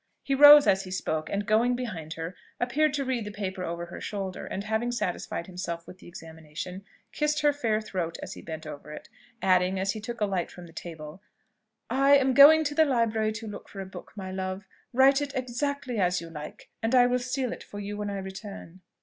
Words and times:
He 0.23 0.33
rose 0.33 0.65
as 0.65 0.83
he 0.83 0.89
spoke, 0.89 1.29
and 1.29 1.45
going 1.45 1.75
behind 1.75 2.13
her, 2.13 2.35
appeared 2.59 2.91
to 2.95 3.05
read 3.05 3.23
the 3.23 3.29
paper 3.31 3.63
over 3.63 3.85
her 3.85 4.01
shoulder, 4.01 4.47
and 4.47 4.63
having 4.63 4.91
satisfied 4.91 5.45
himself 5.45 5.85
with 5.85 5.99
the 5.99 6.07
examination, 6.07 6.83
kissed 7.11 7.41
her 7.41 7.53
fair 7.53 7.79
throat 7.79 8.17
as 8.23 8.33
he 8.33 8.41
bent 8.41 8.65
over 8.65 8.91
it, 8.91 9.09
adding, 9.43 9.79
as 9.79 9.91
he 9.91 10.01
took 10.01 10.19
a 10.19 10.25
light 10.25 10.49
from 10.49 10.65
the 10.65 10.73
table, 10.73 11.21
"I 11.87 12.17
am 12.17 12.33
going 12.33 12.63
to 12.63 12.73
the 12.73 12.83
library 12.83 13.31
to 13.33 13.47
look 13.47 13.69
for 13.69 13.79
a 13.79 13.85
book, 13.85 14.11
my 14.15 14.31
love: 14.31 14.65
write 14.91 15.21
it 15.21 15.35
exactly 15.35 15.99
as 15.99 16.19
you 16.19 16.31
like, 16.31 16.69
and 16.81 16.95
I 16.95 17.05
will 17.05 17.19
seal 17.19 17.53
it 17.53 17.61
for 17.61 17.79
you 17.79 17.95
when 17.95 18.09
I 18.09 18.17
return." 18.17 18.81